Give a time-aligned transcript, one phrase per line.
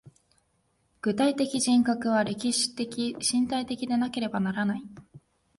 [1.03, 4.81] 具体的人格は歴史的身体的でなければならない。